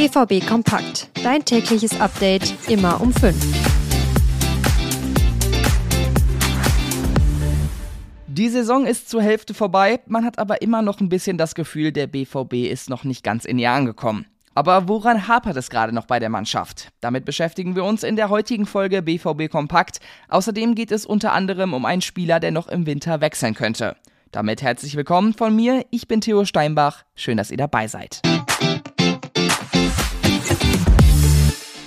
BVB 0.00 0.46
Kompakt. 0.46 1.10
Dein 1.22 1.44
tägliches 1.44 2.00
Update 2.00 2.54
immer 2.70 3.02
um 3.02 3.12
5. 3.12 3.36
Die 8.26 8.48
Saison 8.48 8.86
ist 8.86 9.10
zur 9.10 9.20
Hälfte 9.20 9.52
vorbei, 9.52 10.00
man 10.06 10.24
hat 10.24 10.38
aber 10.38 10.62
immer 10.62 10.80
noch 10.80 11.00
ein 11.00 11.10
bisschen 11.10 11.36
das 11.36 11.54
Gefühl, 11.54 11.92
der 11.92 12.06
BVB 12.06 12.70
ist 12.70 12.88
noch 12.88 13.04
nicht 13.04 13.22
ganz 13.22 13.44
in 13.44 13.58
ihr 13.58 13.72
angekommen. 13.72 14.24
Aber 14.54 14.88
woran 14.88 15.28
hapert 15.28 15.58
es 15.58 15.68
gerade 15.68 15.92
noch 15.92 16.06
bei 16.06 16.18
der 16.18 16.30
Mannschaft? 16.30 16.88
Damit 17.02 17.26
beschäftigen 17.26 17.76
wir 17.76 17.84
uns 17.84 18.02
in 18.02 18.16
der 18.16 18.30
heutigen 18.30 18.64
Folge 18.64 19.02
BVB 19.02 19.50
Kompakt. 19.50 20.00
Außerdem 20.30 20.74
geht 20.74 20.92
es 20.92 21.04
unter 21.04 21.34
anderem 21.34 21.74
um 21.74 21.84
einen 21.84 22.00
Spieler, 22.00 22.40
der 22.40 22.52
noch 22.52 22.68
im 22.68 22.86
Winter 22.86 23.20
wechseln 23.20 23.52
könnte. 23.52 23.96
Damit 24.32 24.62
herzlich 24.62 24.96
willkommen 24.96 25.34
von 25.34 25.54
mir, 25.54 25.84
ich 25.90 26.08
bin 26.08 26.22
Theo 26.22 26.46
Steinbach. 26.46 27.04
Schön, 27.14 27.36
dass 27.36 27.50
ihr 27.50 27.58
dabei 27.58 27.86
seid. 27.86 28.22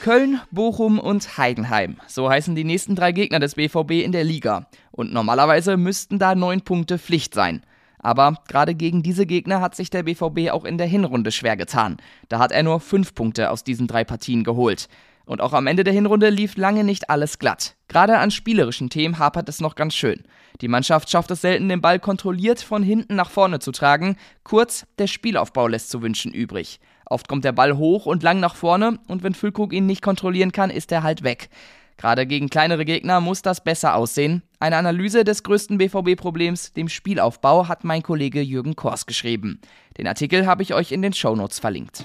Köln, 0.00 0.40
Bochum 0.50 0.98
und 0.98 1.36
Heidenheim. 1.36 1.98
So 2.06 2.30
heißen 2.30 2.54
die 2.54 2.64
nächsten 2.64 2.96
drei 2.96 3.12
Gegner 3.12 3.38
des 3.38 3.54
BVB 3.54 4.02
in 4.02 4.12
der 4.12 4.24
Liga. 4.24 4.66
Und 4.90 5.12
normalerweise 5.12 5.76
müssten 5.76 6.18
da 6.18 6.34
neun 6.34 6.62
Punkte 6.62 6.98
Pflicht 6.98 7.34
sein. 7.34 7.62
Aber 7.98 8.38
gerade 8.48 8.74
gegen 8.74 9.02
diese 9.02 9.26
Gegner 9.26 9.60
hat 9.60 9.76
sich 9.76 9.90
der 9.90 10.04
BVB 10.04 10.52
auch 10.52 10.64
in 10.64 10.78
der 10.78 10.86
Hinrunde 10.86 11.30
schwer 11.30 11.58
getan. 11.58 11.98
Da 12.30 12.38
hat 12.38 12.50
er 12.50 12.62
nur 12.62 12.80
fünf 12.80 13.14
Punkte 13.14 13.50
aus 13.50 13.62
diesen 13.62 13.86
drei 13.86 14.04
Partien 14.04 14.42
geholt. 14.42 14.88
Und 15.26 15.42
auch 15.42 15.52
am 15.52 15.66
Ende 15.66 15.84
der 15.84 15.92
Hinrunde 15.92 16.30
lief 16.30 16.56
lange 16.56 16.82
nicht 16.82 17.10
alles 17.10 17.38
glatt. 17.38 17.76
Gerade 17.86 18.18
an 18.18 18.30
spielerischen 18.30 18.88
Themen 18.88 19.18
hapert 19.18 19.50
es 19.50 19.60
noch 19.60 19.74
ganz 19.74 19.94
schön. 19.94 20.22
Die 20.62 20.68
Mannschaft 20.68 21.10
schafft 21.10 21.30
es 21.30 21.42
selten, 21.42 21.68
den 21.68 21.82
Ball 21.82 22.00
kontrolliert 22.00 22.60
von 22.60 22.82
hinten 22.82 23.16
nach 23.16 23.30
vorne 23.30 23.58
zu 23.58 23.70
tragen. 23.70 24.16
Kurz, 24.44 24.86
der 24.98 25.06
Spielaufbau 25.06 25.68
lässt 25.68 25.90
zu 25.90 26.00
wünschen 26.00 26.32
übrig. 26.32 26.80
Oft 27.10 27.26
kommt 27.26 27.44
der 27.44 27.52
Ball 27.52 27.76
hoch 27.76 28.06
und 28.06 28.22
lang 28.22 28.38
nach 28.38 28.54
vorne 28.54 29.00
und 29.08 29.24
wenn 29.24 29.34
Füllkrug 29.34 29.72
ihn 29.72 29.84
nicht 29.84 30.00
kontrollieren 30.00 30.52
kann, 30.52 30.70
ist 30.70 30.92
er 30.92 31.02
halt 31.02 31.24
weg. 31.24 31.50
Gerade 31.96 32.24
gegen 32.24 32.48
kleinere 32.48 32.84
Gegner 32.84 33.20
muss 33.20 33.42
das 33.42 33.62
besser 33.62 33.96
aussehen. 33.96 34.42
Eine 34.60 34.76
Analyse 34.76 35.24
des 35.24 35.42
größten 35.42 35.76
BVB-Problems, 35.76 36.72
dem 36.72 36.88
Spielaufbau, 36.88 37.66
hat 37.66 37.82
mein 37.82 38.04
Kollege 38.04 38.40
Jürgen 38.40 38.76
Kors 38.76 39.06
geschrieben. 39.06 39.60
Den 39.98 40.06
Artikel 40.06 40.46
habe 40.46 40.62
ich 40.62 40.72
euch 40.72 40.92
in 40.92 41.02
den 41.02 41.12
Shownotes 41.12 41.58
verlinkt. 41.58 42.04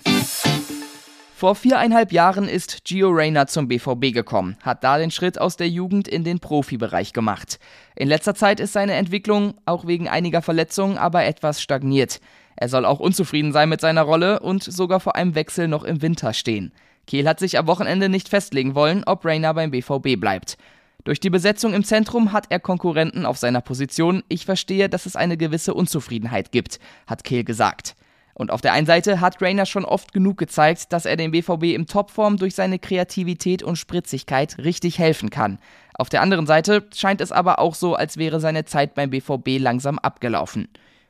Vor 1.36 1.53
viereinhalb 1.53 2.11
Jahren 2.11 2.50
ist 2.50 2.83
Gio 2.86 3.09
Reyna 3.09 3.45
zum 3.45 3.67
BVB 3.67 4.11
gekommen, 4.11 4.58
hat 4.64 4.83
da 4.83 4.98
den 4.98 5.11
Schritt 5.11 5.39
aus 5.39 5.56
der 5.56 5.70
Jugend 5.70 6.08
in 6.08 6.23
den 6.23 6.39
Profibereich 6.39 7.14
gemacht. 7.14 7.59
In 7.95 8.08
letzter 8.08 8.33
Zeit 8.33 8.59
ist 8.59 8.73
seine 8.73 8.94
Entwicklung, 8.94 9.53
auch 9.66 9.86
wegen 9.86 10.09
einiger 10.09 10.42
Verletzungen, 10.42 10.98
aber 10.98 11.26
etwas 11.26 11.61
stagniert. 11.61 12.22
Er 12.56 12.70
soll 12.70 12.86
auch 12.86 13.00
unzufrieden 13.00 13.52
sein 13.52 13.70
mit 13.70 13.81
seiner 13.81 14.03
Rolle 14.03 14.39
und 14.39 14.64
sogar 14.64 15.00
vor 15.00 15.16
einem 15.16 15.36
Wechsel 15.36 15.67
noch 15.67 15.84
im 15.84 16.02
Winter 16.02 16.34
stehen. 16.34 16.72
Kehl 17.06 17.28
hat 17.28 17.39
sich 17.39 17.58
am 17.58 17.67
Wochenende 17.67 18.09
nicht 18.09 18.30
festlegen 18.30 18.75
wollen, 18.75 19.03
ob 19.06 19.25
Rainer 19.25 19.53
beim 19.53 19.72
BVB 19.72 20.20
bleibt. 20.20 20.58
Durch 21.03 21.20
die 21.20 21.30
Besetzung 21.30 21.73
im 21.73 21.83
Zentrum 21.83 22.31
hat 22.31 22.48
er 22.50 22.59
Konkurrenten 22.59 23.28
auf 23.28 23.38
seiner 23.38 23.61
Position. 23.61 24.23
Ich 24.28 24.45
verstehe, 24.45 24.89
dass 24.89 25.06
es 25.06 25.16
eine 25.16 25.38
gewisse 25.38 25.76
Unzufriedenheit 25.76 26.52
gibt, 26.52 26.80
hat 27.06 27.23
Kehl 27.23 27.44
gesagt. 27.44 27.95
Und 28.33 28.52
auf 28.52 28.59
der 28.59 28.73
einen 28.73 28.88
Seite 28.88 29.22
hat 29.22 29.42
Rainer 29.42 29.66
schon 29.66 29.86
oft 29.86 30.11
genug 30.11 30.38
gezeigt, 30.38 30.92
dass 30.92 31.06
er 31.06 31.16
dem 31.16 31.31
BVB 31.31 31.76
im 31.76 31.86
Topform 31.86 32.38
durch 32.38 32.56
seine 32.56 32.80
Kreativität 32.80 33.64
und 33.64 33.78
Spritzigkeit 33.78 34.58
richtig 34.58 35.00
helfen 35.00 35.30
kann. 35.30 35.59
Auf 35.94 36.09
der 36.09 36.22
anderen 36.22 36.48
Seite 36.48 36.86
scheint 36.94 37.22
es 37.22 37.31
aber 37.31 37.59
auch 37.59 37.76
so, 37.76 37.95
als 37.95 38.17
wäre 38.17 38.42
seine 38.42 38.66
Zeit 38.66 38.95
beim 38.95 39.11
BVB 39.11 39.59
langsam 39.59 40.00
abgelaufen. 40.00 40.67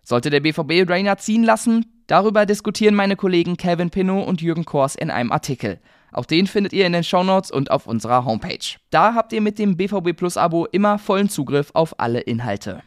Sollte 0.08 0.30
der 0.30 0.39
BVB 0.39 0.88
Rainer 0.88 1.17
ziehen 1.17 1.44
lassen? 1.44 1.88
Darüber 2.06 2.45
diskutieren 2.45 2.94
meine 2.94 3.16
Kollegen 3.16 3.58
Kevin 3.58 3.89
Pinot 3.89 4.28
und 4.28 4.39
Jürgen 4.39 4.64
Kors 4.64 4.94
in 4.94 5.09
einem 5.09 5.31
Artikel. 5.31 5.80
Auch 6.11 6.25
den 6.25 6.45
findet 6.45 6.73
ihr 6.73 6.86
in 6.86 6.94
den 6.94 7.03
Shownotes 7.03 7.50
und 7.50 7.71
auf 7.71 7.88
unserer 7.88 8.23
Homepage. 8.23 8.77
Da 8.92 9.16
habt 9.16 9.33
ihr 9.33 9.42
mit 9.42 9.58
dem 9.58 9.77
BVB 9.77 10.16
Plus 10.16 10.38
Abo 10.38 10.67
immer 10.67 10.99
vollen 10.99 11.27
Zugriff 11.27 11.71
auf 11.73 11.99
alle 11.99 12.20
Inhalte. 12.20 12.83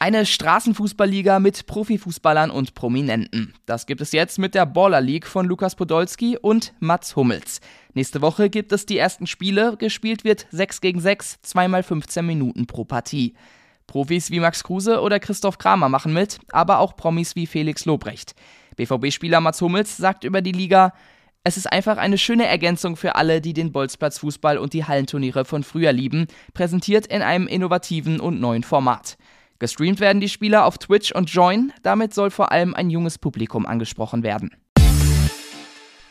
Eine 0.00 0.26
Straßenfußballliga 0.26 1.38
mit 1.38 1.66
Profifußballern 1.66 2.50
und 2.50 2.74
Prominenten. 2.74 3.54
Das 3.64 3.86
gibt 3.86 4.00
es 4.00 4.10
jetzt 4.10 4.40
mit 4.40 4.56
der 4.56 4.66
Baller 4.66 5.00
League 5.00 5.26
von 5.26 5.46
Lukas 5.46 5.76
Podolski 5.76 6.36
und 6.36 6.72
Mats 6.80 7.14
Hummels. 7.14 7.60
Nächste 7.94 8.22
Woche 8.22 8.50
gibt 8.50 8.72
es 8.72 8.86
die 8.86 8.98
ersten 8.98 9.28
Spiele. 9.28 9.76
Gespielt 9.76 10.24
wird 10.24 10.48
6 10.50 10.80
gegen 10.80 11.00
6, 11.00 11.42
zweimal 11.42 11.84
15 11.84 12.26
Minuten 12.26 12.66
pro 12.66 12.84
Partie. 12.84 13.34
Profis 13.90 14.30
wie 14.30 14.38
Max 14.38 14.62
Kruse 14.62 15.00
oder 15.00 15.18
Christoph 15.18 15.58
Kramer 15.58 15.88
machen 15.88 16.12
mit, 16.12 16.38
aber 16.52 16.78
auch 16.78 16.94
Promis 16.94 17.34
wie 17.34 17.48
Felix 17.48 17.86
Lobrecht. 17.86 18.36
BVB-Spieler 18.76 19.40
Mats 19.40 19.60
Hummels 19.60 19.96
sagt 19.96 20.22
über 20.22 20.42
die 20.42 20.52
Liga, 20.52 20.92
es 21.42 21.56
ist 21.56 21.66
einfach 21.66 21.96
eine 21.96 22.16
schöne 22.16 22.46
Ergänzung 22.46 22.94
für 22.94 23.16
alle, 23.16 23.40
die 23.40 23.52
den 23.52 23.72
Bolzplatzfußball 23.72 24.58
und 24.58 24.74
die 24.74 24.84
Hallenturniere 24.84 25.44
von 25.44 25.64
früher 25.64 25.92
lieben, 25.92 26.28
präsentiert 26.54 27.08
in 27.08 27.20
einem 27.20 27.48
innovativen 27.48 28.20
und 28.20 28.40
neuen 28.40 28.62
Format. 28.62 29.18
Gestreamt 29.58 29.98
werden 29.98 30.20
die 30.20 30.28
Spieler 30.28 30.66
auf 30.66 30.78
Twitch 30.78 31.10
und 31.10 31.28
Join, 31.28 31.72
damit 31.82 32.14
soll 32.14 32.30
vor 32.30 32.52
allem 32.52 32.74
ein 32.74 32.90
junges 32.90 33.18
Publikum 33.18 33.66
angesprochen 33.66 34.22
werden. 34.22 34.52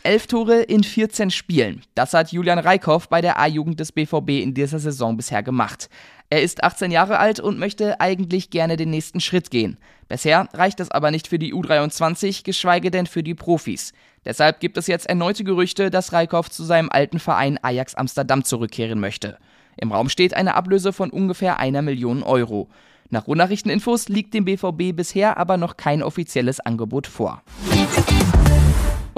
Elf 0.04 0.28
Tore 0.28 0.62
in 0.62 0.84
14 0.84 1.30
Spielen. 1.30 1.82
Das 1.94 2.14
hat 2.14 2.32
Julian 2.32 2.58
Reikhoff 2.58 3.10
bei 3.10 3.20
der 3.20 3.38
A-Jugend 3.38 3.82
des 3.82 3.92
BVB 3.92 4.30
in 4.42 4.54
dieser 4.54 4.80
Saison 4.80 5.18
bisher 5.18 5.44
gemacht. 5.44 5.90
Er 6.30 6.42
ist 6.42 6.64
18 6.64 6.90
Jahre 6.90 7.20
alt 7.20 7.42
und 7.42 7.60
möchte 7.60 8.00
eigentlich 8.00 8.50
gerne 8.50 8.78
den 8.78 8.92
nächsten 8.92 9.20
Schritt 9.20 9.52
gehen. 9.52 9.78
Bisher 10.08 10.48
reicht 10.54 10.80
es 10.80 10.90
aber 10.90 11.12
nicht 11.12 11.28
für 11.28 11.38
die 11.38 11.54
U23, 11.54 12.46
geschweige 12.46 12.92
denn 12.92 13.08
für 13.08 13.24
die 13.24 13.36
Profis. 13.36 13.92
Deshalb 14.24 14.62
gibt 14.62 14.78
es 14.78 14.88
jetzt 14.88 15.08
erneute 15.08 15.44
Gerüchte, 15.44 15.90
dass 15.90 16.14
Reikhoff 16.14 16.50
zu 16.50 16.64
seinem 16.64 16.90
alten 16.90 17.20
Verein 17.20 17.60
Ajax 17.62 17.96
Amsterdam 17.96 18.46
zurückkehren 18.46 19.02
möchte. 19.02 19.38
Im 19.76 19.92
Raum 19.92 20.08
steht 20.08 20.34
eine 20.34 20.56
Ablöse 20.56 20.94
von 20.94 21.10
ungefähr 21.10 21.60
einer 21.60 21.82
Million 21.82 22.24
Euro. 22.24 22.70
Nach 23.10 23.28
Ruhrnachrichteninfos 23.28 24.08
liegt 24.08 24.34
dem 24.34 24.46
BVB 24.46 24.96
bisher 24.96 25.38
aber 25.38 25.58
noch 25.58 25.76
kein 25.76 26.02
offizielles 26.04 26.62
Angebot 26.62 27.08
vor. 27.08 27.44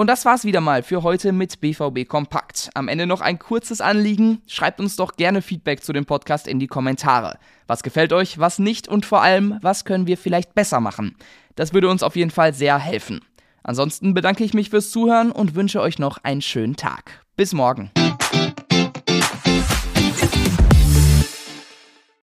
Und 0.01 0.07
das 0.07 0.25
war's 0.25 0.45
wieder 0.45 0.62
mal 0.62 0.81
für 0.81 1.03
heute 1.03 1.31
mit 1.31 1.62
BVB 1.62 2.07
Kompakt. 2.07 2.72
Am 2.73 2.88
Ende 2.88 3.06
noch 3.06 3.22
ein 3.22 3.38
kurzes 3.38 3.81
Anliegen. 3.81 4.41
Schreibt 4.47 4.79
uns 4.79 4.95
doch 4.95 5.16
gerne 5.16 5.44
Feedback 5.44 5.84
zu 5.84 5.94
dem 5.94 6.07
Podcast 6.07 6.47
in 6.47 6.57
die 6.57 6.66
Kommentare. 6.66 7.38
Was 7.67 7.84
gefällt 7.84 8.11
euch, 8.11 8.40
was 8.40 8.57
nicht 8.57 8.88
und 8.88 9.06
vor 9.06 9.22
allem, 9.22 9.59
was 9.61 9.85
können 9.85 10.07
wir 10.07 10.17
vielleicht 10.17 10.56
besser 10.56 10.79
machen? 10.79 11.16
Das 11.53 11.75
würde 11.75 11.88
uns 11.88 12.01
auf 12.01 12.16
jeden 12.16 12.31
Fall 12.31 12.56
sehr 12.56 12.79
helfen. 12.79 13.22
Ansonsten 13.61 14.16
bedanke 14.16 14.44
ich 14.44 14.56
mich 14.56 14.72
fürs 14.72 14.90
Zuhören 14.90 15.31
und 15.31 15.53
wünsche 15.53 15.81
euch 15.81 16.00
noch 16.00 16.17
einen 16.23 16.41
schönen 16.41 16.78
Tag. 16.78 17.23
Bis 17.35 17.53
morgen. 17.53 17.91